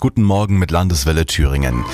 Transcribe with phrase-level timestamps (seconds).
[0.00, 1.84] Guten Morgen mit Landeswelle Thüringen.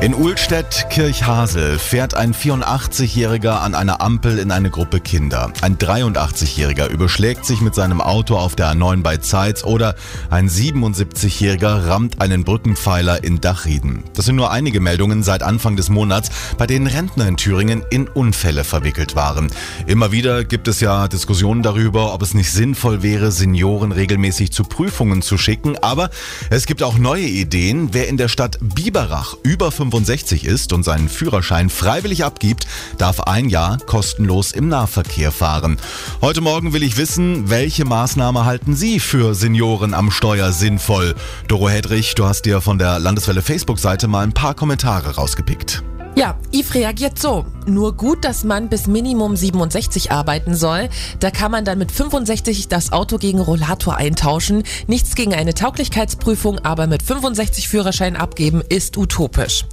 [0.00, 5.52] In Uhlstedt-Kirchhasel fährt ein 84-Jähriger an einer Ampel in eine Gruppe Kinder.
[5.60, 9.96] Ein 83-Jähriger überschlägt sich mit seinem Auto auf der A9 bei Zeitz oder
[10.30, 14.04] ein 77-Jähriger rammt einen Brückenpfeiler in Dachrieden.
[14.14, 18.06] Das sind nur einige Meldungen seit Anfang des Monats, bei denen Rentner in Thüringen in
[18.06, 19.50] Unfälle verwickelt waren.
[19.88, 24.62] Immer wieder gibt es ja Diskussionen darüber, ob es nicht sinnvoll wäre, Senioren regelmäßig zu
[24.62, 26.10] Prüfungen zu schicken, aber
[26.50, 27.88] es gibt auch neue Ideen.
[27.90, 32.66] Wer in der Stadt Biberach über 65 ist und seinen Führerschein freiwillig abgibt,
[32.98, 35.78] darf ein Jahr kostenlos im Nahverkehr fahren.
[36.20, 41.14] Heute Morgen will ich wissen, welche Maßnahme halten Sie für Senioren am Steuer sinnvoll?
[41.46, 45.82] Doro Hedrich, du hast dir von der Landeswelle Facebook-Seite mal ein paar Kommentare rausgepickt.
[46.14, 47.46] Ja, Yves reagiert so.
[47.66, 50.88] Nur gut, dass man bis Minimum 67 arbeiten soll.
[51.20, 54.64] Da kann man dann mit 65 das Auto gegen Rollator eintauschen.
[54.88, 59.64] Nichts gegen eine Tauglichkeitsprüfung, aber mit 65 Führerschein abgeben ist utopisch.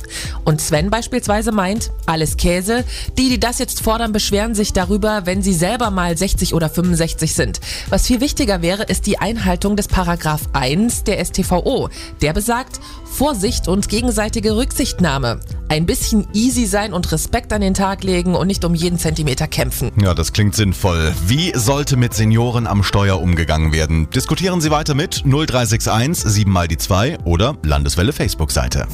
[0.43, 2.83] Und Sven beispielsweise meint, alles Käse.
[3.17, 7.33] Die, die das jetzt fordern, beschweren sich darüber, wenn sie selber mal 60 oder 65
[7.33, 7.59] sind.
[7.89, 11.89] Was viel wichtiger wäre, ist die Einhaltung des Paragraph 1 der STVO.
[12.21, 15.39] Der besagt, Vorsicht und gegenseitige Rücksichtnahme.
[15.67, 19.47] Ein bisschen easy sein und Respekt an den Tag legen und nicht um jeden Zentimeter
[19.47, 19.91] kämpfen.
[19.99, 21.13] Ja, das klingt sinnvoll.
[21.25, 24.07] Wie sollte mit Senioren am Steuer umgegangen werden?
[24.11, 28.87] Diskutieren Sie weiter mit 0361 7 mal die 2 oder Landeswelle Facebook-Seite.